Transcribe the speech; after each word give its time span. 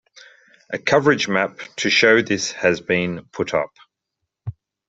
A 0.71 0.79
coverage 0.79 1.27
map 1.27 1.59
to 1.75 1.91
show 1.91 2.23
this 2.23 2.53
has 2.53 2.81
been 2.81 3.25
put 3.31 3.53
up. 3.53 3.69